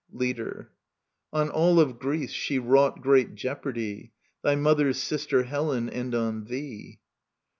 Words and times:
Leader. 0.11 0.71
On 1.31 1.51
all 1.51 1.79
of 1.79 1.99
Greece 1.99 2.31
she 2.31 2.57
wrought 2.57 3.03
great 3.03 3.35
jeopardy, 3.35 4.13
Thy 4.41 4.55
mother's 4.55 4.97
sister, 4.97 5.43
Helen,— 5.43 5.89
and 5.91 6.15
on 6.15 6.45
thee. 6.45 6.99